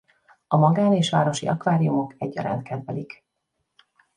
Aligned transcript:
A 0.47 0.57
magán- 0.57 0.93
és 0.93 1.09
városi 1.09 1.47
akváriumok 1.47 2.13
egyaránt 2.17 2.63
kedvelik. 2.63 3.23